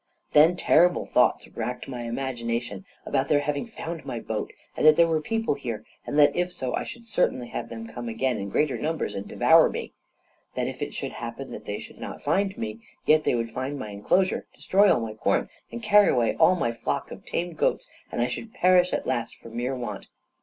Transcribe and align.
Then 0.33 0.55
terrible 0.55 1.05
thoughts 1.05 1.47
racked 1.49 1.87
my 1.87 2.05
imagination 2.05 2.85
about 3.05 3.27
their 3.27 3.41
having 3.41 3.67
found 3.67 3.99
out 3.99 4.05
my 4.07 4.19
boat, 4.19 4.51
and 4.75 4.83
that 4.83 4.95
there 4.95 5.05
were 5.05 5.21
people 5.21 5.53
here; 5.53 5.85
and 6.07 6.17
that, 6.17 6.35
if 6.35 6.51
so, 6.51 6.73
I 6.73 6.81
should 6.83 7.05
certainly 7.05 7.49
have 7.49 7.69
them 7.69 7.85
come 7.85 8.09
again 8.09 8.39
in 8.39 8.49
greater 8.49 8.79
numbers 8.79 9.13
and 9.13 9.27
devour 9.27 9.69
me; 9.69 9.93
that 10.55 10.65
if 10.65 10.81
it 10.81 10.95
should 10.95 11.11
happen 11.11 11.51
that 11.51 11.65
they 11.65 11.77
should 11.77 11.99
not 11.99 12.23
find 12.23 12.57
me, 12.57 12.81
yet 13.05 13.25
they 13.25 13.35
would 13.35 13.51
find 13.51 13.77
my 13.77 13.89
enclosure, 13.89 14.47
destroy 14.55 14.91
all 14.91 15.01
my 15.01 15.13
corn, 15.13 15.49
and 15.71 15.83
carry 15.83 16.09
away 16.09 16.33
all 16.35 16.55
my 16.55 16.71
flock 16.71 17.11
of 17.11 17.23
tame 17.23 17.53
goats, 17.53 17.87
and 18.11 18.23
I 18.23 18.27
should 18.27 18.55
perish 18.55 18.93
at 18.93 19.05
last 19.05 19.35
for 19.35 19.49
mere 19.49 19.75
want. 19.75 20.07